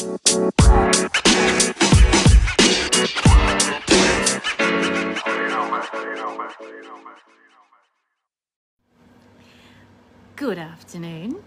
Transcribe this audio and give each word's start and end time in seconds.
Good 0.00 0.08
afternoon. 10.56 11.42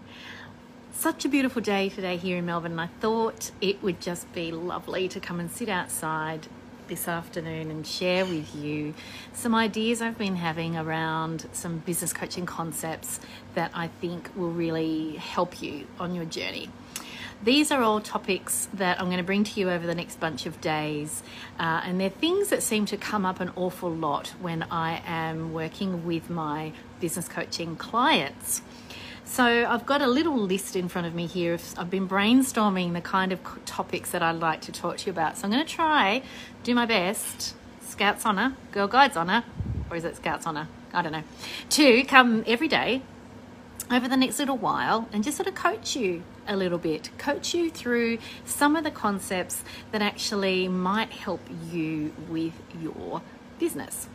Such 0.92 1.24
a 1.24 1.28
beautiful 1.28 1.62
day 1.62 1.88
today 1.88 2.16
here 2.16 2.36
in 2.36 2.46
Melbourne, 2.46 2.70
and 2.70 2.80
I 2.80 2.86
thought 2.86 3.50
it 3.60 3.82
would 3.82 4.00
just 4.00 4.32
be 4.32 4.52
lovely 4.52 5.08
to 5.08 5.18
come 5.18 5.40
and 5.40 5.50
sit 5.50 5.68
outside 5.68 6.46
this 6.86 7.08
afternoon 7.08 7.72
and 7.72 7.84
share 7.84 8.24
with 8.24 8.54
you 8.54 8.94
some 9.32 9.52
ideas 9.56 10.00
I've 10.00 10.16
been 10.16 10.36
having 10.36 10.76
around 10.76 11.46
some 11.52 11.78
business 11.78 12.12
coaching 12.12 12.46
concepts 12.46 13.18
that 13.54 13.72
I 13.74 13.88
think 13.88 14.30
will 14.36 14.52
really 14.52 15.16
help 15.16 15.60
you 15.60 15.88
on 15.98 16.14
your 16.14 16.24
journey. 16.24 16.70
These 17.44 17.70
are 17.72 17.82
all 17.82 18.00
topics 18.00 18.68
that 18.72 18.98
I'm 18.98 19.08
going 19.08 19.18
to 19.18 19.22
bring 19.22 19.44
to 19.44 19.60
you 19.60 19.68
over 19.68 19.86
the 19.86 19.94
next 19.94 20.18
bunch 20.18 20.46
of 20.46 20.62
days, 20.62 21.22
uh, 21.60 21.82
and 21.84 22.00
they're 22.00 22.08
things 22.08 22.48
that 22.48 22.62
seem 22.62 22.86
to 22.86 22.96
come 22.96 23.26
up 23.26 23.38
an 23.38 23.52
awful 23.54 23.90
lot 23.90 24.28
when 24.40 24.62
I 24.70 25.02
am 25.04 25.52
working 25.52 26.06
with 26.06 26.30
my 26.30 26.72
business 27.00 27.28
coaching 27.28 27.76
clients. 27.76 28.62
So 29.26 29.44
I've 29.44 29.84
got 29.84 30.00
a 30.00 30.06
little 30.06 30.38
list 30.38 30.74
in 30.74 30.88
front 30.88 31.06
of 31.06 31.14
me 31.14 31.26
here. 31.26 31.58
I've 31.76 31.90
been 31.90 32.08
brainstorming 32.08 32.94
the 32.94 33.02
kind 33.02 33.30
of 33.30 33.40
topics 33.66 34.12
that 34.12 34.22
I'd 34.22 34.36
like 34.36 34.62
to 34.62 34.72
talk 34.72 34.96
to 34.98 35.06
you 35.06 35.12
about. 35.12 35.36
So 35.36 35.44
I'm 35.44 35.50
going 35.50 35.66
to 35.66 35.70
try, 35.70 36.22
do 36.62 36.74
my 36.74 36.86
best, 36.86 37.54
Scouts 37.82 38.24
Honour, 38.24 38.56
Girl 38.72 38.88
Guides 38.88 39.18
Honour, 39.18 39.44
or 39.90 39.98
is 39.98 40.06
it 40.06 40.16
Scouts 40.16 40.46
Honour? 40.46 40.66
I 40.94 41.02
don't 41.02 41.12
know. 41.12 41.24
To 41.68 42.04
come 42.04 42.42
every 42.46 42.68
day 42.68 43.02
over 43.90 44.08
the 44.08 44.16
next 44.16 44.38
little 44.38 44.56
while 44.56 45.10
and 45.12 45.22
just 45.22 45.36
sort 45.36 45.46
of 45.46 45.54
coach 45.54 45.94
you 45.94 46.22
a 46.46 46.56
little 46.56 46.78
bit, 46.78 47.10
coach 47.18 47.54
you 47.54 47.70
through 47.70 48.18
some 48.44 48.76
of 48.76 48.84
the 48.84 48.90
concepts 48.90 49.64
that 49.92 50.02
actually 50.02 50.68
might 50.68 51.10
help 51.10 51.40
you 51.70 52.12
with 52.28 52.54
your 52.80 53.22
business. 53.58 54.08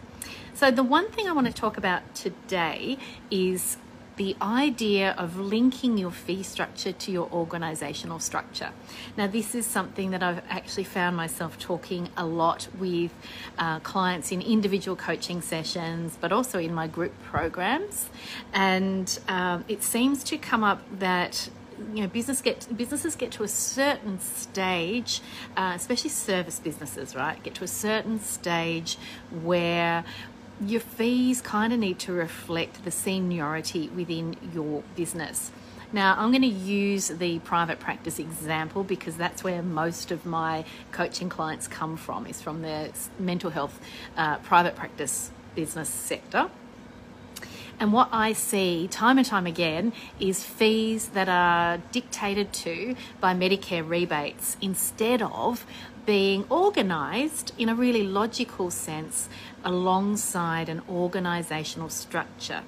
So, 0.53 0.71
the 0.71 0.83
one 0.83 1.09
thing 1.09 1.27
I 1.27 1.31
want 1.31 1.47
to 1.47 1.53
talk 1.53 1.77
about 1.77 2.13
today 2.13 2.97
is 3.31 3.77
the 4.19 4.36
idea 4.41 5.16
of 5.17 5.39
linking 5.39 5.97
your 5.97 6.11
fee 6.11 6.44
structure 6.44 6.91
to 6.91 7.09
your 7.09 7.31
organizational 7.31 8.19
structure. 8.19 8.71
Now, 9.16 9.27
this 9.27 9.55
is 9.55 9.66
something 9.66 10.11
that 10.11 10.21
I've 10.21 10.41
actually 10.49 10.83
found 10.83 11.16
myself 11.16 11.58
talking 11.58 12.09
a 12.17 12.25
lot 12.25 12.67
with 12.77 13.14
uh, 13.58 13.80
clients 13.80 14.33
in 14.33 14.41
individual 14.41 14.97
coaching 14.97 15.41
sessions, 15.41 16.17
but 16.19 16.33
also 16.33 16.59
in 16.59 16.73
my 16.73 16.86
group 16.86 17.14
programs. 17.23 18.09
And 18.52 19.17
um, 19.30 19.64
it 19.69 19.83
seems 19.83 20.21
to 20.25 20.38
come 20.38 20.66
up 20.66 20.81
that 20.99 21.49
you 21.94 22.02
know 22.02 22.08
business 22.08 22.41
get 22.41 22.67
businesses 22.75 23.16
get 23.16 23.31
to 23.31 23.44
a 23.44 23.47
certain 23.47 24.19
stage 24.19 25.22
uh, 25.58 25.73
especially 25.75 26.09
service 26.09 26.59
businesses 26.59 27.16
right 27.16 27.41
get 27.44 27.55
to 27.55 27.63
a 27.63 27.67
certain 27.67 28.19
stage 28.19 28.97
where 29.44 30.03
your 30.61 30.81
fees 30.81 31.41
kind 31.41 31.71
of 31.71 31.80
need 31.80 31.99
to 31.99 32.13
reflect 32.13 32.83
the 32.83 32.91
seniority 32.91 33.89
within 33.89 34.36
your 34.53 34.83
business. 34.95 35.52
Now, 35.91 36.16
I'm 36.17 36.30
going 36.31 36.44
to 36.44 36.47
use 36.47 37.08
the 37.08 37.39
private 37.39 37.80
practice 37.80 38.19
example 38.19 38.83
because 38.83 39.17
that's 39.17 39.43
where 39.43 39.64
most 39.64 40.11
of 40.11 40.25
my 40.25 40.66
coaching 40.91 41.30
clients 41.30 41.67
come 41.67 41.97
from, 41.97 42.27
is 42.27 42.41
from 42.41 42.61
the 42.61 42.91
mental 43.17 43.49
health 43.49 43.80
uh, 44.16 44.38
private 44.38 44.75
practice 44.75 45.31
business 45.55 45.89
sector. 45.89 46.49
And 47.80 47.94
what 47.94 48.09
I 48.11 48.33
see 48.33 48.89
time 48.89 49.17
and 49.17 49.25
time 49.25 49.47
again 49.47 49.94
is 50.19 50.44
fees 50.44 51.09
that 51.09 51.30
are 51.30 51.77
dictated 51.94 52.52
to 52.53 52.95
by 53.21 53.33
Medicare 53.33 53.88
rebates 53.88 54.58
instead 54.61 55.21
of 55.21 55.66
being 56.05 56.44
organised 56.52 57.53
in 57.58 57.69
a 57.69 57.75
really 57.75 58.03
logical 58.03 58.69
sense 58.69 59.30
alongside 59.63 60.67
an 60.67 60.81
organisational 60.89 61.89
structure. 61.89 62.64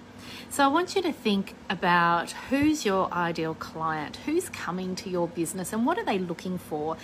So 0.49 0.63
I 0.63 0.67
want 0.67 0.95
you 0.95 1.01
to 1.01 1.11
think 1.11 1.55
about 1.69 2.31
who's 2.49 2.85
your 2.85 3.11
ideal 3.13 3.55
client, 3.55 4.17
who's 4.25 4.47
coming 4.49 4.95
to 4.95 5.09
your 5.09 5.27
business, 5.27 5.73
and 5.73 5.85
what 5.85 5.97
are 5.97 6.05
they 6.05 6.19
looking 6.19 6.57
for 6.57 6.95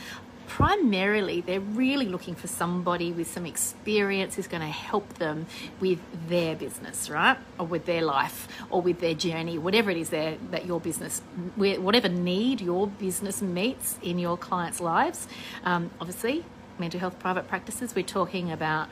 primarily 0.47 1.41
they're 1.41 1.59
really 1.59 2.07
looking 2.07 2.33
for 2.33 2.47
somebody 2.47 3.11
with 3.11 3.29
some 3.29 3.45
experience 3.45 4.35
who's 4.35 4.47
going 4.47 4.61
to 4.61 4.67
help 4.67 5.13
them 5.15 5.45
with 5.79 5.99
their 6.27 6.55
business 6.55 7.09
right? 7.09 7.37
Or 7.59 7.65
with 7.65 7.85
their 7.85 8.01
life 8.01 8.47
or 8.69 8.81
with 8.81 8.99
their 8.99 9.13
journey 9.13 9.57
whatever 9.57 9.91
it 9.91 9.97
is 9.97 10.09
that 10.09 10.65
your 10.65 10.79
business 10.79 11.21
whatever 11.55 12.09
need 12.09 12.61
your 12.61 12.87
business 12.87 13.41
meets 13.41 13.99
in 14.01 14.17
your 14.19 14.37
clients 14.37 14.79
lives. 14.79 15.27
Um, 15.63 15.91
obviously 15.99 16.45
mental 16.79 16.99
health 16.99 17.19
private 17.19 17.47
practices 17.47 17.93
we're 17.93 18.03
talking 18.03 18.51
about 18.51 18.87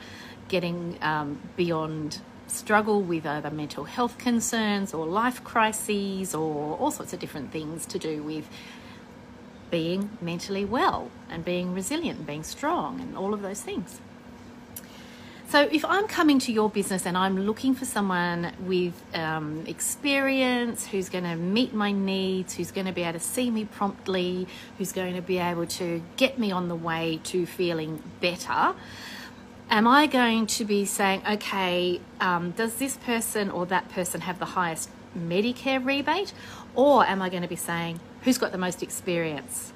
getting 0.48 0.98
um, 1.02 1.40
beyond 1.56 2.20
struggle 2.46 3.02
with 3.02 3.26
either 3.26 3.50
mental 3.50 3.84
health 3.84 4.18
concerns 4.18 4.94
or 4.94 5.06
life 5.06 5.42
crises 5.42 6.34
or 6.34 6.76
all 6.76 6.90
sorts 6.90 7.12
of 7.12 7.18
different 7.18 7.50
things 7.50 7.86
to 7.86 7.98
do 7.98 8.22
with 8.22 8.48
being 9.70 10.10
mentally 10.20 10.64
well 10.64 11.10
and 11.30 11.44
being 11.44 11.74
resilient 11.74 12.18
and 12.18 12.26
being 12.26 12.42
strong 12.42 13.00
and 13.00 13.16
all 13.16 13.34
of 13.34 13.42
those 13.42 13.60
things. 13.60 14.00
So, 15.48 15.60
if 15.60 15.84
I'm 15.84 16.08
coming 16.08 16.40
to 16.40 16.52
your 16.52 16.68
business 16.68 17.06
and 17.06 17.16
I'm 17.16 17.38
looking 17.46 17.76
for 17.76 17.84
someone 17.84 18.52
with 18.66 18.94
um, 19.14 19.64
experience 19.68 20.88
who's 20.88 21.08
going 21.08 21.22
to 21.22 21.36
meet 21.36 21.72
my 21.72 21.92
needs, 21.92 22.54
who's 22.54 22.72
going 22.72 22.88
to 22.88 22.92
be 22.92 23.02
able 23.02 23.20
to 23.20 23.24
see 23.24 23.52
me 23.52 23.64
promptly, 23.64 24.48
who's 24.76 24.90
going 24.90 25.14
to 25.14 25.22
be 25.22 25.38
able 25.38 25.66
to 25.66 26.02
get 26.16 26.36
me 26.36 26.50
on 26.50 26.66
the 26.66 26.74
way 26.74 27.20
to 27.24 27.46
feeling 27.46 28.02
better, 28.20 28.74
am 29.70 29.86
I 29.86 30.08
going 30.08 30.48
to 30.48 30.64
be 30.64 30.84
saying, 30.84 31.22
okay, 31.30 32.00
um, 32.20 32.50
does 32.50 32.74
this 32.74 32.96
person 32.96 33.48
or 33.48 33.66
that 33.66 33.88
person 33.88 34.22
have 34.22 34.40
the 34.40 34.46
highest 34.46 34.90
Medicare 35.16 35.84
rebate? 35.84 36.32
Or 36.74 37.04
am 37.04 37.22
I 37.22 37.28
going 37.28 37.42
to 37.42 37.48
be 37.48 37.56
saying, 37.56 38.00
who's 38.22 38.38
got 38.38 38.52
the 38.52 38.58
most 38.58 38.82
experience? 38.82 39.72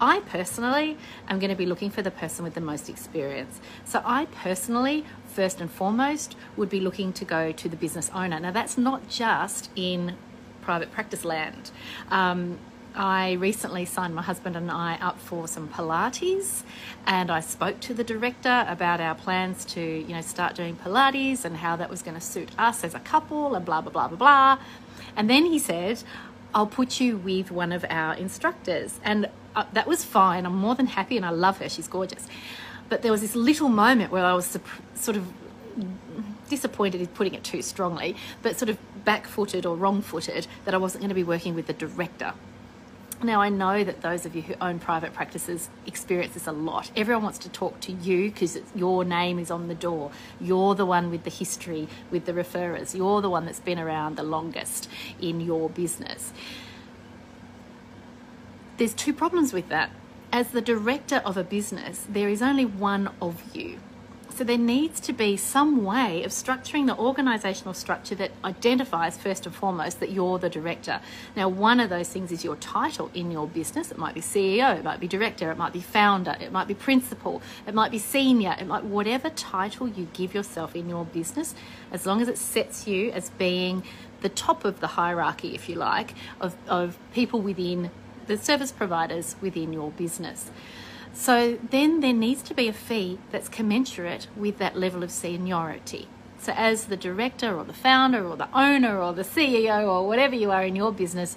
I 0.00 0.20
personally 0.20 0.96
am 1.28 1.38
going 1.38 1.50
to 1.50 1.56
be 1.56 1.66
looking 1.66 1.90
for 1.90 2.00
the 2.00 2.10
person 2.10 2.42
with 2.42 2.54
the 2.54 2.60
most 2.60 2.88
experience. 2.88 3.60
So 3.84 4.00
I 4.04 4.24
personally, 4.26 5.04
first 5.26 5.60
and 5.60 5.70
foremost, 5.70 6.36
would 6.56 6.70
be 6.70 6.80
looking 6.80 7.12
to 7.12 7.24
go 7.24 7.52
to 7.52 7.68
the 7.68 7.76
business 7.76 8.10
owner. 8.14 8.40
Now, 8.40 8.50
that's 8.50 8.78
not 8.78 9.08
just 9.08 9.70
in 9.76 10.16
private 10.62 10.90
practice 10.90 11.24
land. 11.24 11.70
Um, 12.10 12.58
I 12.94 13.32
recently 13.32 13.84
signed 13.84 14.14
my 14.14 14.22
husband 14.22 14.56
and 14.56 14.70
I 14.70 14.96
up 15.00 15.18
for 15.18 15.46
some 15.46 15.68
Pilates, 15.68 16.62
and 17.06 17.30
I 17.30 17.40
spoke 17.40 17.80
to 17.80 17.94
the 17.94 18.04
director 18.04 18.64
about 18.68 19.00
our 19.00 19.14
plans 19.14 19.64
to, 19.66 19.80
you 19.80 20.14
know, 20.14 20.20
start 20.20 20.54
doing 20.56 20.76
Pilates 20.76 21.44
and 21.44 21.56
how 21.56 21.76
that 21.76 21.88
was 21.88 22.02
going 22.02 22.16
to 22.16 22.20
suit 22.20 22.50
us 22.58 22.82
as 22.82 22.94
a 22.94 23.00
couple, 23.00 23.54
and 23.54 23.64
blah 23.64 23.80
blah 23.80 23.92
blah 23.92 24.08
blah 24.08 24.16
blah. 24.16 24.58
And 25.16 25.30
then 25.30 25.46
he 25.46 25.58
said, 25.58 26.02
"I'll 26.54 26.66
put 26.66 27.00
you 27.00 27.16
with 27.16 27.50
one 27.50 27.72
of 27.72 27.84
our 27.88 28.14
instructors," 28.14 28.98
and 29.04 29.28
uh, 29.54 29.64
that 29.72 29.86
was 29.86 30.04
fine. 30.04 30.44
I'm 30.44 30.56
more 30.56 30.74
than 30.74 30.86
happy, 30.86 31.16
and 31.16 31.24
I 31.24 31.30
love 31.30 31.58
her. 31.58 31.68
She's 31.68 31.88
gorgeous. 31.88 32.26
But 32.88 33.02
there 33.02 33.12
was 33.12 33.20
this 33.20 33.36
little 33.36 33.68
moment 33.68 34.10
where 34.10 34.24
I 34.24 34.34
was 34.34 34.58
sort 34.94 35.16
of 35.16 35.32
disappointed 36.48 37.00
is 37.00 37.08
putting 37.08 37.34
it 37.34 37.44
too 37.44 37.62
strongly, 37.62 38.16
but 38.42 38.58
sort 38.58 38.68
of 38.68 38.78
back 39.04 39.26
footed 39.26 39.64
or 39.64 39.76
wrong 39.76 40.02
footed 40.02 40.46
that 40.64 40.74
I 40.74 40.76
wasn't 40.76 41.02
going 41.02 41.10
to 41.10 41.14
be 41.14 41.24
working 41.24 41.54
with 41.54 41.68
the 41.68 41.72
director. 41.72 42.34
Now, 43.22 43.42
I 43.42 43.50
know 43.50 43.84
that 43.84 44.00
those 44.00 44.24
of 44.24 44.34
you 44.34 44.40
who 44.40 44.54
own 44.62 44.78
private 44.78 45.12
practices 45.12 45.68
experience 45.86 46.32
this 46.32 46.46
a 46.46 46.52
lot. 46.52 46.90
Everyone 46.96 47.22
wants 47.22 47.38
to 47.40 47.50
talk 47.50 47.78
to 47.80 47.92
you 47.92 48.30
because 48.30 48.58
your 48.74 49.04
name 49.04 49.38
is 49.38 49.50
on 49.50 49.68
the 49.68 49.74
door. 49.74 50.10
You're 50.40 50.74
the 50.74 50.86
one 50.86 51.10
with 51.10 51.24
the 51.24 51.30
history, 51.30 51.86
with 52.10 52.24
the 52.24 52.32
referrers. 52.32 52.96
You're 52.96 53.20
the 53.20 53.28
one 53.28 53.44
that's 53.44 53.60
been 53.60 53.78
around 53.78 54.16
the 54.16 54.22
longest 54.22 54.88
in 55.20 55.42
your 55.42 55.68
business. 55.68 56.32
There's 58.78 58.94
two 58.94 59.12
problems 59.12 59.52
with 59.52 59.68
that. 59.68 59.90
As 60.32 60.48
the 60.52 60.62
director 60.62 61.16
of 61.16 61.36
a 61.36 61.44
business, 61.44 62.06
there 62.08 62.30
is 62.30 62.40
only 62.40 62.64
one 62.64 63.10
of 63.20 63.54
you. 63.54 63.80
So 64.34 64.44
there 64.44 64.58
needs 64.58 65.00
to 65.00 65.12
be 65.12 65.36
some 65.36 65.84
way 65.84 66.24
of 66.24 66.30
structuring 66.30 66.86
the 66.86 66.94
organisational 66.94 67.74
structure 67.74 68.14
that 68.14 68.30
identifies 68.44 69.16
first 69.18 69.44
and 69.44 69.54
foremost 69.54 70.00
that 70.00 70.10
you're 70.10 70.38
the 70.38 70.48
director. 70.48 71.00
Now, 71.36 71.48
one 71.48 71.80
of 71.80 71.90
those 71.90 72.08
things 72.08 72.32
is 72.32 72.42
your 72.44 72.56
title 72.56 73.10
in 73.12 73.30
your 73.30 73.46
business. 73.46 73.90
It 73.90 73.98
might 73.98 74.14
be 74.14 74.20
CEO, 74.20 74.78
it 74.78 74.84
might 74.84 75.00
be 75.00 75.08
director, 75.08 75.50
it 75.50 75.58
might 75.58 75.72
be 75.72 75.80
founder, 75.80 76.36
it 76.40 76.52
might 76.52 76.68
be 76.68 76.74
principal, 76.74 77.42
it 77.66 77.74
might 77.74 77.90
be 77.90 77.98
senior, 77.98 78.56
it 78.58 78.66
might 78.66 78.84
whatever 78.84 79.28
title 79.30 79.88
you 79.88 80.08
give 80.12 80.32
yourself 80.32 80.74
in 80.74 80.88
your 80.88 81.04
business, 81.04 81.54
as 81.92 82.06
long 82.06 82.22
as 82.22 82.28
it 82.28 82.38
sets 82.38 82.86
you 82.86 83.10
as 83.10 83.30
being 83.30 83.82
the 84.22 84.28
top 84.28 84.64
of 84.64 84.80
the 84.80 84.86
hierarchy, 84.86 85.54
if 85.54 85.68
you 85.68 85.74
like, 85.74 86.14
of, 86.40 86.56
of 86.68 86.98
people 87.12 87.40
within 87.40 87.90
the 88.26 88.38
service 88.38 88.70
providers 88.70 89.36
within 89.40 89.72
your 89.72 89.90
business. 89.90 90.50
So 91.12 91.58
then 91.70 92.00
there 92.00 92.12
needs 92.12 92.42
to 92.42 92.54
be 92.54 92.68
a 92.68 92.72
fee 92.72 93.18
that's 93.30 93.48
commensurate 93.48 94.28
with 94.36 94.58
that 94.58 94.76
level 94.76 95.02
of 95.02 95.10
seniority. 95.10 96.08
So, 96.38 96.54
as 96.56 96.86
the 96.86 96.96
director 96.96 97.54
or 97.54 97.64
the 97.64 97.74
founder 97.74 98.26
or 98.26 98.34
the 98.34 98.48
owner 98.54 98.98
or 98.98 99.12
the 99.12 99.24
CEO 99.24 99.86
or 99.86 100.08
whatever 100.08 100.34
you 100.34 100.50
are 100.50 100.62
in 100.62 100.74
your 100.74 100.90
business, 100.90 101.36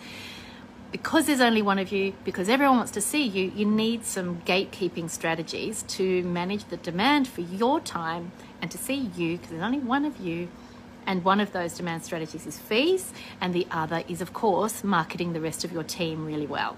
because 0.93 1.25
there's 1.25 1.41
only 1.41 1.61
one 1.61 1.79
of 1.79 1.91
you, 1.91 2.13
because 2.23 2.47
everyone 2.47 2.77
wants 2.77 2.91
to 2.91 3.01
see 3.01 3.23
you, 3.23 3.51
you 3.53 3.65
need 3.65 4.05
some 4.05 4.41
gatekeeping 4.43 5.09
strategies 5.09 5.83
to 5.83 6.23
manage 6.23 6.65
the 6.65 6.77
demand 6.77 7.27
for 7.27 7.41
your 7.41 7.81
time 7.81 8.31
and 8.61 8.71
to 8.71 8.77
see 8.77 9.09
you, 9.17 9.37
because 9.37 9.49
there's 9.49 9.63
only 9.63 9.79
one 9.79 10.05
of 10.05 10.17
you. 10.17 10.47
And 11.05 11.25
one 11.25 11.41
of 11.41 11.51
those 11.51 11.73
demand 11.73 12.05
strategies 12.05 12.45
is 12.45 12.57
fees, 12.57 13.11
and 13.41 13.53
the 13.53 13.67
other 13.71 14.03
is, 14.07 14.21
of 14.21 14.31
course, 14.31 14.85
marketing 14.85 15.33
the 15.33 15.41
rest 15.41 15.65
of 15.65 15.73
your 15.73 15.83
team 15.83 16.25
really 16.25 16.47
well. 16.47 16.77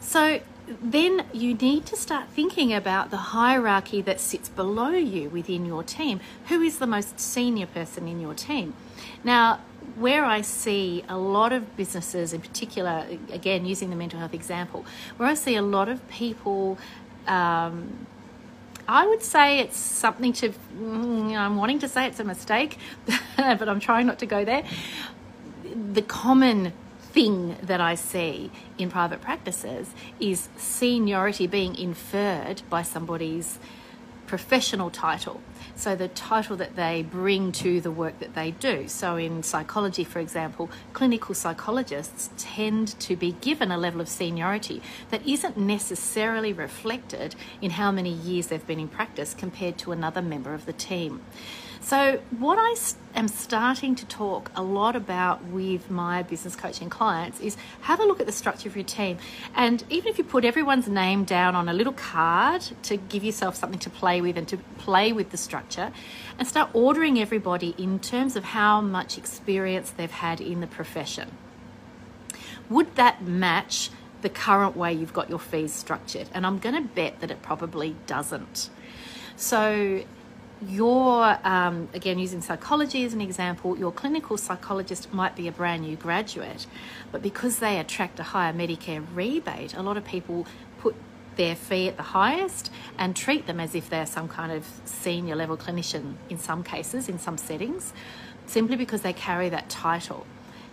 So 0.00 0.40
then 0.80 1.24
you 1.32 1.54
need 1.54 1.86
to 1.86 1.96
start 1.96 2.28
thinking 2.28 2.72
about 2.72 3.10
the 3.10 3.16
hierarchy 3.16 4.02
that 4.02 4.20
sits 4.20 4.48
below 4.48 4.90
you 4.90 5.30
within 5.30 5.64
your 5.64 5.82
team. 5.82 6.20
Who 6.48 6.60
is 6.60 6.78
the 6.78 6.86
most 6.86 7.18
senior 7.18 7.66
person 7.66 8.06
in 8.06 8.20
your 8.20 8.34
team? 8.34 8.74
Now, 9.24 9.60
where 9.96 10.24
I 10.24 10.42
see 10.42 11.04
a 11.08 11.16
lot 11.16 11.52
of 11.52 11.76
businesses, 11.76 12.32
in 12.32 12.40
particular, 12.40 13.06
again 13.32 13.64
using 13.64 13.90
the 13.90 13.96
mental 13.96 14.18
health 14.18 14.34
example, 14.34 14.84
where 15.16 15.28
I 15.28 15.34
see 15.34 15.56
a 15.56 15.62
lot 15.62 15.88
of 15.88 16.06
people. 16.08 16.78
Um, 17.26 18.06
I 18.90 19.06
would 19.06 19.22
say 19.22 19.58
it's 19.58 19.76
something 19.76 20.32
to, 20.34 20.48
mm, 20.48 21.36
I'm 21.36 21.56
wanting 21.56 21.78
to 21.80 21.88
say 21.88 22.06
it's 22.06 22.20
a 22.20 22.24
mistake, 22.24 22.78
but 23.36 23.68
I'm 23.68 23.80
trying 23.80 24.06
not 24.06 24.18
to 24.20 24.26
go 24.26 24.46
there. 24.46 24.64
The 25.92 26.00
common 26.00 26.72
thing 27.18 27.56
that 27.62 27.80
I 27.80 27.96
see 27.96 28.48
in 28.78 28.90
private 28.90 29.20
practices 29.20 29.92
is 30.20 30.48
seniority 30.56 31.48
being 31.48 31.74
inferred 31.74 32.62
by 32.70 32.82
somebody's 32.82 33.58
professional 34.28 34.88
title. 34.88 35.40
So, 35.74 35.96
the 35.96 36.06
title 36.06 36.56
that 36.58 36.76
they 36.76 37.02
bring 37.02 37.50
to 37.52 37.80
the 37.80 37.90
work 37.90 38.20
that 38.20 38.36
they 38.36 38.52
do. 38.52 38.86
So, 38.86 39.16
in 39.16 39.42
psychology, 39.42 40.04
for 40.04 40.20
example, 40.20 40.70
clinical 40.92 41.34
psychologists 41.34 42.30
tend 42.36 42.96
to 43.00 43.16
be 43.16 43.32
given 43.32 43.72
a 43.72 43.78
level 43.78 44.00
of 44.00 44.08
seniority 44.08 44.80
that 45.10 45.26
isn't 45.26 45.56
necessarily 45.56 46.52
reflected 46.52 47.34
in 47.60 47.72
how 47.72 47.90
many 47.90 48.12
years 48.12 48.46
they've 48.46 48.64
been 48.64 48.78
in 48.78 48.86
practice 48.86 49.34
compared 49.34 49.76
to 49.78 49.90
another 49.90 50.22
member 50.22 50.54
of 50.54 50.66
the 50.66 50.72
team. 50.72 51.20
So, 51.88 52.20
what 52.38 52.58
I 52.60 52.76
am 53.14 53.28
starting 53.28 53.94
to 53.94 54.04
talk 54.04 54.50
a 54.54 54.62
lot 54.62 54.94
about 54.94 55.42
with 55.44 55.90
my 55.90 56.22
business 56.22 56.54
coaching 56.54 56.90
clients 56.90 57.40
is 57.40 57.56
have 57.80 57.98
a 57.98 58.04
look 58.04 58.20
at 58.20 58.26
the 58.26 58.32
structure 58.32 58.68
of 58.68 58.76
your 58.76 58.84
team. 58.84 59.16
And 59.54 59.82
even 59.88 60.08
if 60.08 60.18
you 60.18 60.24
put 60.24 60.44
everyone's 60.44 60.86
name 60.86 61.24
down 61.24 61.54
on 61.54 61.66
a 61.66 61.72
little 61.72 61.94
card 61.94 62.60
to 62.82 62.98
give 62.98 63.24
yourself 63.24 63.56
something 63.56 63.78
to 63.78 63.88
play 63.88 64.20
with 64.20 64.36
and 64.36 64.46
to 64.48 64.58
play 64.76 65.14
with 65.14 65.30
the 65.30 65.38
structure, 65.38 65.90
and 66.38 66.46
start 66.46 66.68
ordering 66.74 67.18
everybody 67.18 67.74
in 67.78 68.00
terms 68.00 68.36
of 68.36 68.44
how 68.44 68.82
much 68.82 69.16
experience 69.16 69.88
they've 69.88 70.10
had 70.10 70.42
in 70.42 70.60
the 70.60 70.66
profession. 70.66 71.30
Would 72.68 72.96
that 72.96 73.22
match 73.22 73.88
the 74.20 74.28
current 74.28 74.76
way 74.76 74.92
you've 74.92 75.14
got 75.14 75.30
your 75.30 75.38
fees 75.38 75.72
structured? 75.72 76.28
And 76.34 76.44
I'm 76.44 76.58
going 76.58 76.74
to 76.74 76.86
bet 76.86 77.20
that 77.20 77.30
it 77.30 77.40
probably 77.40 77.96
doesn't. 78.06 78.68
So, 79.36 80.02
your, 80.66 81.38
um, 81.44 81.88
again, 81.94 82.18
using 82.18 82.40
psychology 82.40 83.04
as 83.04 83.14
an 83.14 83.20
example, 83.20 83.78
your 83.78 83.92
clinical 83.92 84.36
psychologist 84.36 85.12
might 85.12 85.36
be 85.36 85.48
a 85.48 85.52
brand 85.52 85.82
new 85.82 85.96
graduate, 85.96 86.66
but 87.12 87.22
because 87.22 87.58
they 87.58 87.78
attract 87.78 88.18
a 88.18 88.24
higher 88.24 88.52
Medicare 88.52 89.04
rebate, 89.14 89.74
a 89.74 89.82
lot 89.82 89.96
of 89.96 90.04
people 90.04 90.46
put 90.78 90.94
their 91.36 91.54
fee 91.54 91.88
at 91.88 91.96
the 91.96 92.02
highest 92.02 92.70
and 92.98 93.14
treat 93.14 93.46
them 93.46 93.60
as 93.60 93.74
if 93.74 93.88
they're 93.88 94.06
some 94.06 94.28
kind 94.28 94.50
of 94.50 94.66
senior 94.84 95.36
level 95.36 95.56
clinician 95.56 96.14
in 96.28 96.38
some 96.38 96.64
cases, 96.64 97.08
in 97.08 97.18
some 97.18 97.38
settings, 97.38 97.92
simply 98.46 98.76
because 98.76 99.02
they 99.02 99.12
carry 99.12 99.48
that 99.48 99.68
title 99.68 100.26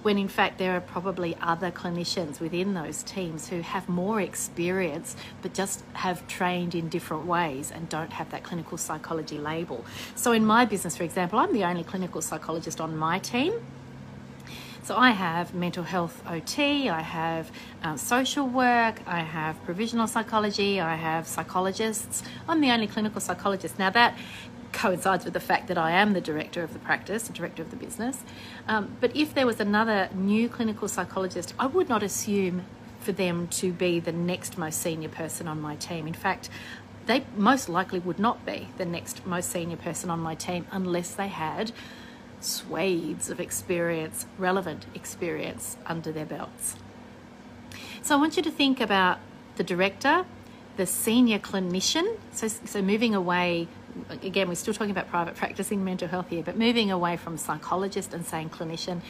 when 0.06 0.19
in 0.19 0.28
fact 0.28 0.60
there 0.60 0.75
are 0.78 0.81
probably 0.81 1.36
other 1.42 1.72
clinicians 1.72 2.40
within 2.40 2.75
those 2.75 3.02
teams 3.02 3.50
who 3.50 3.62
have 3.62 3.90
more 3.90 4.22
experience 4.22 5.16
but 5.42 5.52
just 5.52 5.84
have 5.94 6.28
trained 6.28 6.75
in 6.75 6.88
different 6.90 7.25
ways 7.25 7.72
and 7.72 7.90
don't 7.90 8.13
have 8.13 8.30
that 8.30 8.44
clinical 8.44 8.78
psychology 8.78 9.40
label. 9.40 9.84
So, 10.16 10.31
in 10.31 10.46
my 10.46 10.63
business, 10.66 10.96
for 10.96 11.04
example, 11.04 11.40
I'm 11.40 11.54
the 11.54 11.63
only 11.63 11.84
clinical 11.84 12.22
psychologist 12.22 12.80
on 12.80 12.96
my 12.96 13.18
team. 13.18 13.54
So 14.84 14.96
I 14.96 15.10
have 15.10 15.56
mental 15.56 15.84
health 15.84 16.22
OT, 16.30 16.90
I 16.90 17.01
have 17.01 17.50
uh, 17.81 17.98
social 17.98 18.48
work, 18.48 19.01
I 19.08 19.22
have 19.22 19.56
provisional 19.66 20.06
psychology, 20.06 20.80
I 20.80 20.94
have 20.94 21.25
psychologists. 21.25 22.22
I'm 22.48 22.62
the 22.62 22.69
only 22.69 22.86
clinical 22.86 23.19
psychologist. 23.19 23.80
Now 23.80 23.90
that 23.90 24.16
coincides 24.75 25.25
with 25.25 25.33
the 25.33 25.39
fact 25.39 25.68
that 25.68 25.77
I 25.77 25.92
am 25.92 26.13
the 26.13 26.22
director 26.22 26.62
of 26.62 26.74
the 26.74 26.80
practice, 26.80 27.24
the 27.27 27.33
director 27.33 27.63
of 27.63 27.72
the 27.72 27.77
business. 27.77 28.24
Um, 28.68 28.95
but 29.00 29.16
if 29.16 29.33
there 29.33 29.48
was 29.48 29.60
another 29.60 30.10
new 30.13 30.50
clinical 30.50 30.88
psychologist, 30.88 31.56
I 31.57 31.66
would 31.66 31.89
not 31.89 32.04
assume 32.04 32.66
for 33.00 33.12
them 33.12 33.48
to 33.48 33.72
be 33.72 34.00
the 34.00 34.12
next 34.12 34.57
most 34.57 34.81
senior 34.81 35.10
person 35.10 35.48
on 35.48 35.62
my 35.62 35.75
team. 35.75 36.07
In 36.07 36.13
fact, 36.13 36.50
they 37.06 37.24
most 37.36 37.69
likely 37.69 38.00
would 38.00 38.19
not 38.19 38.45
be 38.45 38.69
the 38.77 38.86
next 38.86 39.25
most 39.25 39.50
senior 39.50 39.77
person 39.77 40.10
on 40.10 40.19
my 40.19 40.36
team 40.36 40.68
unless 40.72 41.12
they 41.12 41.27
had 41.27 41.72
swathes 42.42 43.30
of 43.30 43.39
experience, 43.39 44.25
relevant 44.38 44.86
experience 44.94 45.77
under 45.86 46.12
their 46.12 46.25
belts. 46.25 46.75
So 48.01 48.16
I 48.16 48.19
want 48.19 48.38
you 48.38 48.44
to 48.44 48.51
think 48.51 48.81
about 48.81 49.19
the 49.56 49.63
director, 49.63 50.25
the 50.77 50.86
senior 50.86 51.39
clinician, 51.39 52.18
so, 52.33 52.48
so 52.48 52.81
moving 52.81 53.16
away 53.16 53.68
again, 54.22 54.48
we're 54.48 54.56
still 54.56 54.74
talking 54.74 54.92
about 54.92 55.10
private 55.10 55.36
practice 55.36 55.72
in 55.72 55.84
mental 55.84 56.08
health 56.08 56.30
here, 56.30 56.44
but 56.44 56.58
moving 56.58 56.92
away 56.92 57.18
from 57.18 57.38
psychologist 57.38 58.14
and 58.14 58.26
saying 58.26 58.50
clinician, 58.50 59.02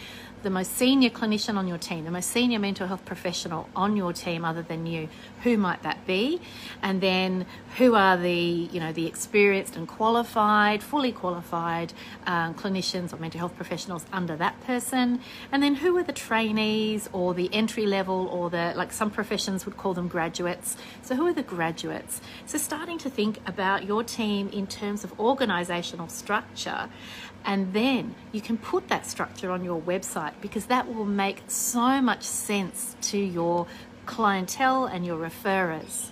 the 0.44 0.50
most 0.52 0.78
senior 0.78 1.10
clinician 1.10 1.58
on 1.58 1.68
your 1.68 1.80
team, 1.80 2.06
the 2.06 2.12
most 2.12 2.30
senior 2.30 2.60
mental 2.60 2.86
health 2.86 3.04
professional 3.04 3.68
on 3.76 3.98
your 3.98 4.14
team 4.14 4.46
other 4.46 4.62
than 4.62 4.86
you, 4.86 5.10
who 5.42 5.58
might 5.58 5.82
that 5.82 6.06
be? 6.06 6.40
And 6.84 7.02
then 7.02 7.48
who 7.78 7.96
are 7.96 8.16
the, 8.16 8.32
you 8.32 8.80
know, 8.80 8.94
the 8.94 9.08
experienced 9.08 9.76
and 9.76 9.88
qualified, 9.88 10.84
fully 10.84 11.12
qualified 11.12 11.94
um, 12.28 12.54
clinicians 12.54 13.12
or 13.12 13.18
mental 13.18 13.40
health 13.40 13.56
professionals 13.56 14.06
under 14.14 14.36
that 14.36 14.62
person? 14.62 15.20
And 15.52 15.64
then 15.64 15.74
who 15.74 15.98
are 15.98 16.04
the 16.04 16.14
trainees 16.14 17.10
or 17.12 17.34
the 17.34 17.52
entry 17.52 17.88
level 17.88 18.28
or 18.28 18.52
the, 18.52 18.74
like 18.76 18.94
some 18.94 19.10
professions 19.10 19.66
would 19.66 19.78
call 19.78 19.96
them 19.96 20.08
graduates. 20.08 20.78
So 21.02 21.16
who 21.16 21.26
are 21.26 21.34
the 21.34 21.44
graduates? 21.44 22.22
So 22.46 22.60
starting 22.60 23.00
to 23.00 23.10
think 23.10 23.40
about 23.48 23.86
your 23.86 24.04
team 24.04 24.50
in 24.50 24.68
terms 24.76 25.04
of 25.04 25.20
organizational 25.20 26.10
structure 26.10 26.90
and 27.46 27.74
then 27.74 28.16
you 28.32 28.42
can 28.42 28.58
put 28.58 28.88
that 28.90 29.06
structure 29.06 29.52
on 29.52 29.64
your 29.64 29.80
website 29.80 30.34
because 30.42 30.66
that 30.66 30.94
will 30.94 31.06
make 31.06 31.44
so 31.48 32.02
much 32.02 32.24
sense 32.24 32.96
to 33.02 33.20
your 33.20 33.68
clientele 34.08 34.86
and 34.86 35.06
your 35.06 35.18
referrers. 35.18 36.10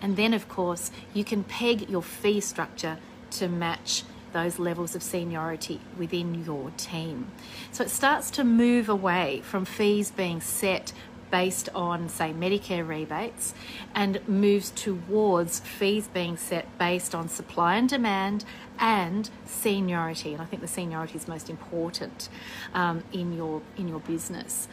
And 0.00 0.16
then, 0.16 0.32
of 0.32 0.48
course, 0.48 0.92
you 1.12 1.24
can 1.24 1.42
peg 1.42 1.90
your 1.90 2.02
fee 2.02 2.40
structure 2.40 2.98
to 3.32 3.48
match 3.48 4.04
those 4.32 4.58
levels 4.60 4.94
of 4.94 5.02
seniority 5.02 5.80
within 5.96 6.44
your 6.44 6.70
team. 6.76 7.32
So 7.72 7.82
it 7.82 7.90
starts 7.90 8.30
to 8.32 8.44
move 8.44 8.88
away 8.88 9.42
from 9.44 9.64
fees 9.64 10.12
being 10.12 10.40
set 10.40 10.92
based 11.30 11.68
on, 11.74 12.08
say, 12.08 12.32
Medicare 12.32 12.86
rebates 12.86 13.54
and 13.94 14.26
moves 14.28 14.70
towards 14.70 15.60
fees 15.60 16.08
being 16.08 16.36
set 16.36 16.66
based 16.78 17.14
on 17.14 17.28
supply 17.28 17.76
and 17.76 17.88
demand 17.88 18.44
and 18.78 19.30
seniority. 19.44 20.32
And 20.32 20.42
I 20.42 20.44
think 20.44 20.62
the 20.62 20.68
seniority 20.68 21.16
is 21.16 21.28
most 21.28 21.50
important 21.50 22.28
um, 22.74 23.02
in 23.12 23.36
your 23.36 23.62
in 23.76 23.88
your 23.88 24.00
business. 24.00 24.68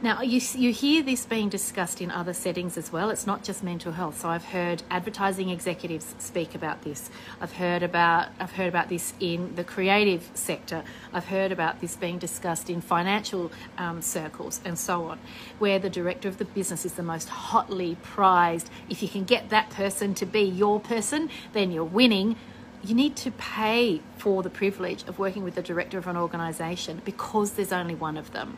Now, 0.00 0.22
you, 0.22 0.40
you 0.54 0.72
hear 0.72 1.02
this 1.02 1.26
being 1.26 1.48
discussed 1.48 2.00
in 2.00 2.12
other 2.12 2.32
settings 2.32 2.76
as 2.78 2.92
well. 2.92 3.10
It's 3.10 3.26
not 3.26 3.42
just 3.42 3.64
mental 3.64 3.90
health. 3.90 4.20
So 4.20 4.28
I've 4.28 4.44
heard 4.44 4.84
advertising 4.92 5.50
executives 5.50 6.14
speak 6.20 6.54
about 6.54 6.82
this. 6.82 7.10
I've 7.40 7.54
heard 7.54 7.82
about 7.82 8.28
I've 8.38 8.52
heard 8.52 8.68
about 8.68 8.90
this 8.90 9.12
in 9.18 9.56
the 9.56 9.64
creative 9.64 10.30
sector. 10.34 10.84
I've 11.12 11.26
heard 11.26 11.50
about 11.50 11.80
this 11.80 11.96
being 11.96 12.16
discussed 12.16 12.70
in 12.70 12.80
financial 12.80 13.50
um, 13.76 14.00
circles 14.00 14.60
and 14.64 14.78
so 14.78 15.06
on, 15.06 15.18
where 15.58 15.80
the 15.80 15.90
director 15.90 16.28
of 16.28 16.38
the 16.38 16.44
business 16.44 16.84
is 16.84 16.92
the 16.92 17.02
most 17.02 17.28
hotly 17.28 17.96
prized. 18.00 18.70
If 18.88 19.02
you 19.02 19.08
can 19.08 19.24
get 19.24 19.48
that 19.48 19.68
person 19.70 20.14
to 20.14 20.26
be 20.26 20.42
your 20.42 20.78
person, 20.78 21.28
then 21.54 21.72
you're 21.72 21.82
winning 21.82 22.36
you 22.84 22.94
need 22.94 23.16
to 23.16 23.32
pay 23.32 24.00
for 24.18 24.44
the 24.44 24.50
privilege 24.50 25.02
of 25.08 25.18
working 25.18 25.42
with 25.42 25.56
the 25.56 25.62
director 25.62 25.98
of 25.98 26.06
an 26.06 26.16
organisation 26.16 27.02
because 27.04 27.54
there's 27.54 27.72
only 27.72 27.96
one 27.96 28.16
of 28.16 28.30
them. 28.30 28.56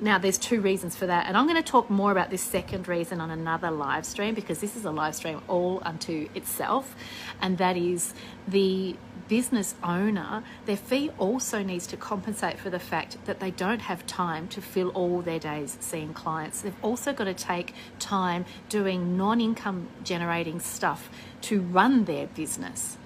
Now, 0.00 0.18
there's 0.18 0.38
two 0.38 0.60
reasons 0.60 0.94
for 0.94 1.06
that, 1.06 1.26
and 1.26 1.36
I'm 1.36 1.46
going 1.46 1.60
to 1.60 1.70
talk 1.70 1.90
more 1.90 2.12
about 2.12 2.30
this 2.30 2.42
second 2.42 2.86
reason 2.86 3.20
on 3.20 3.30
another 3.30 3.70
live 3.70 4.06
stream 4.06 4.34
because 4.34 4.60
this 4.60 4.76
is 4.76 4.84
a 4.84 4.92
live 4.92 5.16
stream 5.16 5.40
all 5.48 5.82
unto 5.84 6.28
itself, 6.36 6.94
and 7.40 7.58
that 7.58 7.76
is 7.76 8.14
the 8.46 8.96
business 9.28 9.74
owner, 9.84 10.42
their 10.66 10.76
fee 10.76 11.10
also 11.18 11.62
needs 11.62 11.86
to 11.86 11.96
compensate 11.96 12.58
for 12.58 12.70
the 12.70 12.78
fact 12.78 13.18
that 13.26 13.40
they 13.40 13.50
don't 13.50 13.80
have 13.80 14.06
time 14.06 14.48
to 14.48 14.60
fill 14.60 14.88
all 14.90 15.20
their 15.20 15.38
days 15.38 15.76
seeing 15.80 16.14
clients. 16.14 16.62
They've 16.62 16.84
also 16.84 17.12
got 17.12 17.24
to 17.24 17.34
take 17.34 17.74
time 17.98 18.44
doing 18.68 19.16
non 19.16 19.40
income 19.40 19.88
generating 20.02 20.60
stuff 20.60 21.10
to 21.42 21.60
run 21.60 22.04
their 22.04 22.26
business. 22.28 22.96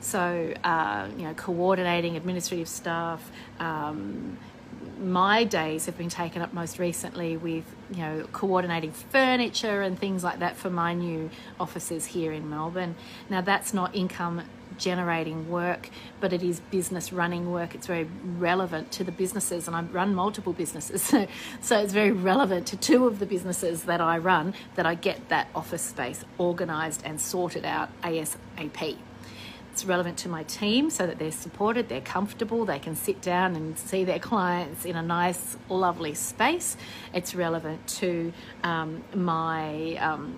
So, 0.00 0.54
uh, 0.64 1.08
you 1.16 1.24
know, 1.24 1.34
coordinating 1.34 2.16
administrative 2.16 2.68
staff, 2.68 3.30
um, 3.58 4.38
my 5.00 5.44
days 5.44 5.86
have 5.86 5.96
been 5.96 6.08
taken 6.08 6.42
up 6.42 6.52
most 6.52 6.78
recently 6.78 7.36
with 7.36 7.64
you 7.90 8.02
know 8.02 8.26
coordinating 8.32 8.92
furniture 8.92 9.82
and 9.82 9.98
things 9.98 10.22
like 10.22 10.40
that 10.40 10.56
for 10.56 10.70
my 10.70 10.94
new 10.94 11.30
offices 11.58 12.06
here 12.06 12.32
in 12.32 12.48
Melbourne. 12.48 12.94
Now 13.28 13.40
that's 13.40 13.72
not 13.72 13.94
income 13.94 14.42
generating 14.78 15.50
work, 15.50 15.90
but 16.20 16.32
it 16.32 16.42
is 16.42 16.60
business 16.70 17.12
running 17.12 17.50
work. 17.50 17.74
It's 17.74 17.86
very 17.86 18.08
relevant 18.38 18.90
to 18.92 19.04
the 19.04 19.12
businesses, 19.12 19.66
and 19.66 19.76
I 19.76 19.82
run 19.82 20.14
multiple 20.14 20.52
businesses, 20.52 21.02
so, 21.02 21.26
so 21.60 21.78
it's 21.78 21.92
very 21.92 22.12
relevant 22.12 22.66
to 22.68 22.76
two 22.76 23.06
of 23.06 23.18
the 23.18 23.26
businesses 23.26 23.84
that 23.84 24.00
I 24.00 24.18
run 24.18 24.54
that 24.74 24.86
I 24.86 24.94
get 24.94 25.28
that 25.28 25.48
office 25.54 25.82
space 25.82 26.24
organised 26.38 27.02
and 27.04 27.20
sorted 27.20 27.64
out 27.64 27.90
ASAP. 28.02 28.96
It's 29.80 29.86
relevant 29.86 30.18
to 30.18 30.28
my 30.28 30.42
team 30.42 30.90
so 30.90 31.06
that 31.06 31.18
they're 31.18 31.32
supported, 31.32 31.88
they're 31.88 32.02
comfortable, 32.02 32.66
they 32.66 32.78
can 32.78 32.94
sit 32.94 33.22
down 33.22 33.56
and 33.56 33.78
see 33.78 34.04
their 34.04 34.18
clients 34.18 34.84
in 34.84 34.94
a 34.94 35.00
nice, 35.00 35.56
lovely 35.70 36.12
space. 36.12 36.76
It's 37.14 37.34
relevant 37.34 37.86
to 38.00 38.30
um, 38.62 39.02
my 39.14 39.94
um, 39.94 40.36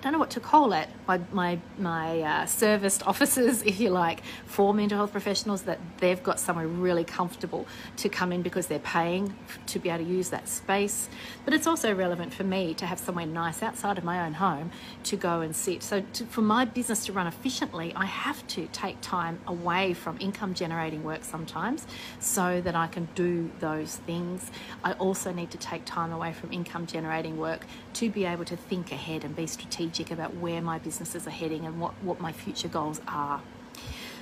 I 0.00 0.02
don't 0.02 0.12
know 0.14 0.18
what 0.18 0.30
to 0.30 0.40
call 0.40 0.72
it, 0.72 0.88
my, 1.06 1.20
my, 1.30 1.58
my 1.76 2.22
uh, 2.22 2.46
serviced 2.46 3.06
offices, 3.06 3.62
if 3.64 3.78
you 3.78 3.90
like, 3.90 4.22
for 4.46 4.72
mental 4.72 4.96
health 4.96 5.12
professionals, 5.12 5.62
that 5.62 5.78
they've 5.98 6.22
got 6.22 6.40
somewhere 6.40 6.66
really 6.66 7.04
comfortable 7.04 7.66
to 7.98 8.08
come 8.08 8.32
in 8.32 8.40
because 8.40 8.66
they're 8.66 8.78
paying 8.78 9.36
to 9.66 9.78
be 9.78 9.90
able 9.90 10.02
to 10.02 10.10
use 10.10 10.30
that 10.30 10.48
space. 10.48 11.10
But 11.44 11.52
it's 11.52 11.66
also 11.66 11.94
relevant 11.94 12.32
for 12.32 12.44
me 12.44 12.72
to 12.74 12.86
have 12.86 12.98
somewhere 12.98 13.26
nice 13.26 13.62
outside 13.62 13.98
of 13.98 14.04
my 14.04 14.24
own 14.24 14.32
home 14.32 14.70
to 15.04 15.18
go 15.18 15.42
and 15.42 15.54
sit. 15.54 15.82
So, 15.82 16.00
to, 16.14 16.24
for 16.24 16.40
my 16.40 16.64
business 16.64 17.04
to 17.04 17.12
run 17.12 17.26
efficiently, 17.26 17.92
I 17.94 18.06
have 18.06 18.46
to 18.48 18.68
take 18.72 19.02
time 19.02 19.38
away 19.46 19.92
from 19.92 20.16
income 20.18 20.54
generating 20.54 21.04
work 21.04 21.24
sometimes 21.24 21.86
so 22.20 22.62
that 22.62 22.74
I 22.74 22.86
can 22.86 23.06
do 23.14 23.50
those 23.60 23.96
things. 23.96 24.50
I 24.82 24.92
also 24.92 25.30
need 25.30 25.50
to 25.50 25.58
take 25.58 25.84
time 25.84 26.10
away 26.10 26.32
from 26.32 26.54
income 26.54 26.86
generating 26.86 27.36
work 27.36 27.66
to 27.94 28.08
be 28.08 28.24
able 28.24 28.46
to 28.46 28.56
think 28.56 28.92
ahead 28.92 29.24
and 29.24 29.36
be 29.36 29.46
strategic 29.46 29.89
strategic 29.90 30.12
about 30.12 30.34
where 30.36 30.62
my 30.62 30.78
businesses 30.78 31.26
are 31.26 31.30
heading 31.30 31.66
and 31.66 31.80
what, 31.80 31.92
what 32.02 32.20
my 32.20 32.32
future 32.32 32.68
goals 32.68 33.00
are. 33.08 33.40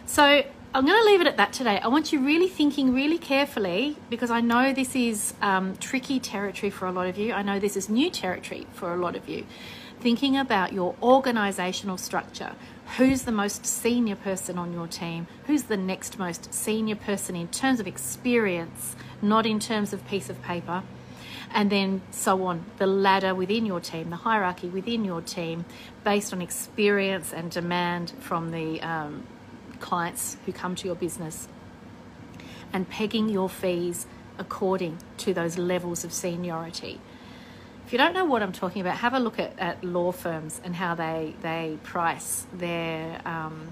So 0.07 0.23
I'm 0.23 0.87
going 0.87 0.99
to 0.99 1.05
leave 1.05 1.21
it 1.21 1.27
at 1.27 1.37
that 1.37 1.53
today. 1.53 1.79
I 1.79 1.89
want 1.89 2.13
you 2.13 2.25
really 2.25 2.49
thinking 2.49 2.95
really 2.95 3.19
carefully 3.19 3.97
because 4.09 4.31
I 4.31 4.41
know 4.41 4.73
this 4.73 4.97
is 4.97 5.35
um, 5.43 5.77
tricky 5.77 6.21
territory 6.21 6.71
for 6.71 6.87
a 6.87 6.93
lot 6.93 7.07
of 7.07 7.19
you. 7.19 7.33
I 7.35 7.43
know 7.43 7.59
this 7.59 7.77
is 7.77 7.89
new 7.89 8.11
territory 8.11 8.67
for 8.73 8.95
a 8.95 8.97
lot 8.97 9.17
of 9.17 9.29
you. 9.29 9.45
Thinking 10.01 10.37
about 10.37 10.73
your 10.73 10.95
organizational 11.03 11.99
structure. 11.99 12.53
Who's 12.97 13.23
the 13.23 13.33
most 13.33 13.67
senior 13.67 14.17
person 14.17 14.57
on 14.57 14.73
your 14.73 14.87
team? 14.87 15.27
Who's 15.47 15.65
the 15.65 15.77
next 15.77 16.19
most 16.19 16.55
senior 16.55 16.97
person 16.97 17.37
in 17.37 17.49
terms 17.49 17.81
of 17.81 17.87
experience, 17.87 18.97
not 19.21 19.45
in 19.45 19.61
terms 19.61 19.93
of 19.93 20.07
piece 20.07 20.31
of 20.31 20.43
paper? 20.43 20.83
And 21.53 21.71
then 21.71 22.03
so 22.11 22.45
on 22.45 22.65
the 22.79 22.87
ladder 22.87 23.35
within 23.35 23.67
your 23.67 23.81
team, 23.81 24.11
the 24.11 24.17
hierarchy 24.17 24.69
within 24.69 25.05
your 25.05 25.21
team, 25.21 25.65
based 26.05 26.33
on 26.33 26.43
experience 26.43 27.33
and 27.33 27.51
demand 27.51 28.13
from 28.21 28.51
the 28.51 28.81
um, 28.83 29.25
clients 29.81 30.37
who 30.45 30.53
come 30.53 30.75
to 30.75 30.87
your 30.87 30.97
business, 30.97 31.49
and 32.73 32.89
pegging 32.89 33.29
your 33.29 33.49
fees 33.49 34.07
according 34.39 34.99
to 35.17 35.35
those 35.35 35.59
levels 35.59 36.05
of 36.05 36.13
seniority. 36.13 37.01
If 37.87 37.93
you 37.93 37.99
don't 37.99 38.13
know 38.13 38.27
what 38.27 38.43
I'm 38.43 38.53
talking 38.53 38.83
about, 38.83 38.99
have 38.99 39.15
a 39.15 39.19
look 39.19 39.39
at, 39.39 39.59
at 39.59 39.83
law 39.83 40.13
firms 40.13 40.61
and 40.63 40.77
how 40.77 40.95
they 40.95 41.35
they 41.41 41.79
price 41.83 42.47
their 42.53 43.21
um, 43.27 43.67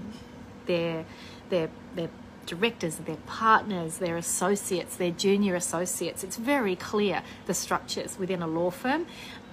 their 0.65 1.05
their 1.49 1.69
their 1.95 2.09
directors, 2.47 2.95
their 2.95 3.17
partners, 3.27 3.99
their 3.99 4.17
associates, 4.17 4.95
their 4.95 5.11
junior 5.11 5.53
associates. 5.53 6.23
It's 6.23 6.37
very 6.37 6.75
clear 6.75 7.21
the 7.45 7.53
structures 7.53 8.17
within 8.17 8.41
a 8.41 8.47
law 8.47 8.71
firm. 8.71 9.05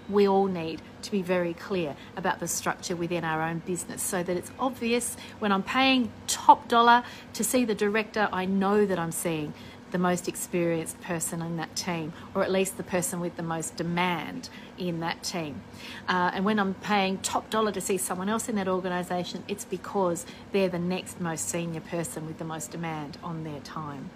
We 0.09 0.29
all 0.29 0.47
need 0.47 0.81
to 1.03 1.11
be 1.11 1.23
very 1.23 1.55
clear 1.55 1.97
about 2.17 2.39
the 2.39 2.49
structure 2.49 2.95
within 2.95 3.25
our 3.25 3.43
own 3.43 3.61
business 3.61 4.03
so 4.03 4.23
that 4.23 4.37
it's 4.37 4.53
obvious 4.59 5.17
when 5.39 5.51
I'm 5.51 5.63
paying 5.63 6.11
top 6.27 6.69
dollar 6.69 7.03
to 7.35 7.45
see 7.45 7.65
the 7.65 7.75
director, 7.75 8.29
I 8.33 8.45
know 8.45 8.87
that 8.87 8.99
I'm 8.99 9.13
seeing 9.13 9.55
the 9.91 9.99
most 9.99 10.29
experienced 10.29 11.01
person 11.01 11.41
in 11.41 11.57
that 11.57 11.77
team, 11.77 12.13
or 12.35 12.43
at 12.43 12.51
least 12.51 12.77
the 12.77 12.83
person 12.83 13.21
with 13.21 13.37
the 13.37 13.43
most 13.43 13.77
demand 13.77 14.49
in 14.77 15.01
that 15.01 15.23
team. 15.23 15.63
Uh, 16.09 16.33
and 16.35 16.45
when 16.45 16.59
I'm 16.59 16.75
paying 16.75 17.19
top 17.19 17.49
dollar 17.51 17.73
to 17.73 17.81
see 17.81 17.97
someone 17.97 18.29
else 18.29 18.49
in 18.49 18.57
that 18.57 18.69
organisation, 18.69 19.45
it's 19.47 19.65
because 19.65 20.27
they're 20.53 20.69
the 20.69 20.79
next 20.79 21.21
most 21.21 21.49
senior 21.49 21.81
person 21.81 22.27
with 22.27 22.39
the 22.39 22.45
most 22.45 22.71
demand 22.71 23.19
on 23.23 23.45
their 23.45 23.61
time. 23.61 24.11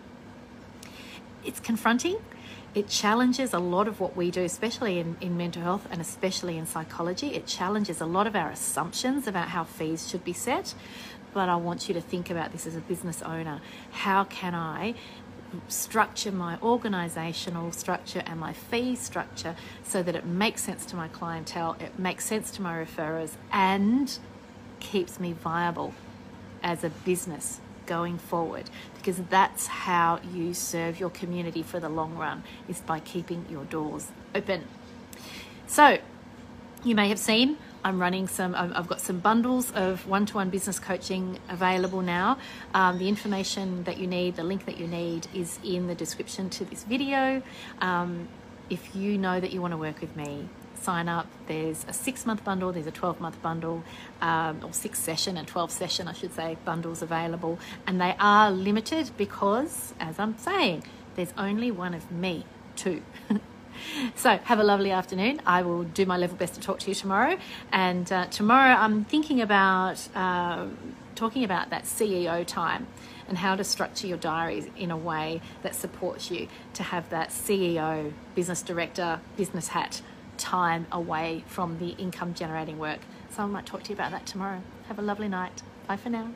It's 1.44 1.60
confronting. 1.60 2.18
It 2.74 2.88
challenges 2.88 3.54
a 3.54 3.58
lot 3.58 3.88
of 3.88 3.98
what 3.98 4.16
we 4.16 4.30
do, 4.30 4.42
especially 4.42 4.98
in, 4.98 5.16
in 5.20 5.36
mental 5.36 5.62
health 5.62 5.86
and 5.90 6.00
especially 6.00 6.58
in 6.58 6.66
psychology. 6.66 7.28
It 7.28 7.46
challenges 7.46 8.00
a 8.00 8.06
lot 8.06 8.26
of 8.26 8.36
our 8.36 8.50
assumptions 8.50 9.26
about 9.26 9.48
how 9.48 9.64
fees 9.64 10.08
should 10.08 10.24
be 10.24 10.32
set 10.32 10.74
but 11.34 11.48
I 11.48 11.56
want 11.56 11.88
you 11.88 11.94
to 11.94 12.00
think 12.00 12.30
about 12.30 12.52
this 12.52 12.66
as 12.66 12.74
a 12.76 12.80
business 12.80 13.22
owner. 13.22 13.60
How 13.92 14.24
can 14.24 14.54
I 14.54 14.94
structure 15.68 16.32
my 16.32 16.58
organizational 16.62 17.72
structure 17.72 18.22
and 18.26 18.38
my 18.38 18.52
fee 18.52 18.94
structure 18.96 19.56
so 19.82 20.02
that 20.02 20.14
it 20.14 20.26
makes 20.26 20.62
sense 20.62 20.84
to 20.86 20.96
my 20.96 21.08
clientele, 21.08 21.76
it 21.80 21.98
makes 21.98 22.24
sense 22.24 22.50
to 22.52 22.62
my 22.62 22.74
referrers, 22.74 23.32
and 23.52 24.18
keeps 24.80 25.18
me 25.18 25.32
viable 25.32 25.94
as 26.62 26.84
a 26.84 26.90
business 26.90 27.60
going 27.86 28.18
forward 28.18 28.68
because 28.96 29.18
that's 29.30 29.66
how 29.66 30.20
you 30.34 30.52
serve 30.52 31.00
your 31.00 31.10
community 31.10 31.62
for 31.62 31.80
the 31.80 31.88
long 31.88 32.14
run 32.16 32.44
is 32.68 32.80
by 32.82 33.00
keeping 33.00 33.46
your 33.50 33.64
doors 33.64 34.08
open. 34.34 34.64
So, 35.66 35.98
you 36.84 36.94
may 36.94 37.08
have 37.08 37.18
seen 37.18 37.56
I'm 37.84 38.00
running 38.00 38.26
some, 38.26 38.54
I've 38.54 38.88
got 38.88 39.00
some 39.00 39.20
bundles 39.20 39.70
of 39.72 40.06
one 40.06 40.26
to 40.26 40.34
one 40.34 40.50
business 40.50 40.78
coaching 40.78 41.38
available 41.48 42.02
now. 42.02 42.38
Um, 42.74 42.98
the 42.98 43.08
information 43.08 43.84
that 43.84 43.98
you 43.98 44.06
need, 44.06 44.36
the 44.36 44.44
link 44.44 44.66
that 44.66 44.78
you 44.78 44.86
need, 44.86 45.28
is 45.32 45.58
in 45.64 45.86
the 45.86 45.94
description 45.94 46.50
to 46.50 46.64
this 46.64 46.84
video. 46.84 47.42
Um, 47.80 48.28
if 48.68 48.94
you 48.94 49.16
know 49.16 49.40
that 49.40 49.52
you 49.52 49.60
want 49.60 49.72
to 49.72 49.78
work 49.78 50.00
with 50.00 50.16
me, 50.16 50.48
sign 50.74 51.08
up. 51.08 51.26
There's 51.46 51.84
a 51.88 51.92
six 51.92 52.26
month 52.26 52.44
bundle, 52.44 52.72
there's 52.72 52.86
a 52.86 52.92
12 52.92 53.20
month 53.20 53.40
bundle, 53.42 53.82
um, 54.20 54.60
or 54.64 54.72
six 54.72 54.98
session 54.98 55.36
and 55.36 55.46
12 55.46 55.70
session, 55.70 56.08
I 56.08 56.12
should 56.12 56.34
say, 56.34 56.56
bundles 56.64 57.02
available. 57.02 57.58
And 57.86 58.00
they 58.00 58.14
are 58.18 58.50
limited 58.50 59.10
because, 59.16 59.94
as 60.00 60.18
I'm 60.18 60.36
saying, 60.38 60.84
there's 61.14 61.32
only 61.36 61.70
one 61.70 61.94
of 61.94 62.10
me, 62.10 62.44
too. 62.76 63.02
So 64.16 64.36
have 64.36 64.58
a 64.58 64.64
lovely 64.64 64.90
afternoon. 64.90 65.40
I 65.46 65.62
will 65.62 65.84
do 65.84 66.04
my 66.04 66.16
level 66.16 66.36
best 66.36 66.54
to 66.54 66.60
talk 66.60 66.80
to 66.80 66.88
you 66.88 66.94
tomorrow. 66.94 67.38
And 67.72 68.10
uh, 68.10 68.26
tomorrow 68.26 68.74
I'm 68.74 69.04
thinking 69.04 69.40
about 69.40 70.08
uh, 70.14 70.66
talking 71.14 71.44
about 71.44 71.70
that 71.70 71.84
CEO 71.84 72.44
time 72.46 72.86
and 73.28 73.38
how 73.38 73.54
to 73.54 73.64
structure 73.64 74.06
your 74.06 74.18
diaries 74.18 74.66
in 74.76 74.90
a 74.90 74.96
way 74.96 75.40
that 75.62 75.74
supports 75.74 76.30
you 76.30 76.48
to 76.74 76.82
have 76.82 77.08
that 77.10 77.30
CEO, 77.30 78.12
business 78.34 78.62
director, 78.62 79.20
business 79.36 79.68
hat 79.68 80.00
time 80.38 80.86
away 80.90 81.44
from 81.46 81.78
the 81.78 81.90
income 81.90 82.34
generating 82.34 82.78
work. 82.78 83.00
So 83.30 83.42
I 83.42 83.46
might 83.46 83.66
talk 83.66 83.82
to 83.84 83.90
you 83.90 83.94
about 83.94 84.12
that 84.12 84.26
tomorrow. 84.26 84.62
Have 84.86 84.98
a 84.98 85.02
lovely 85.02 85.28
night. 85.28 85.62
Bye 85.86 85.96
for 85.96 86.08
now. 86.10 86.30